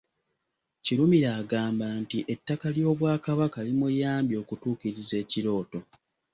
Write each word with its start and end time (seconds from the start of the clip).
Kirumira 0.83 1.29
agamba 1.41 1.87
nti 2.01 2.17
ettaka 2.33 2.65
ly’Obwakabaka 2.75 3.57
limuyambye 3.67 4.35
okutuukiriza 4.43 5.15
ekirooto. 5.23 5.79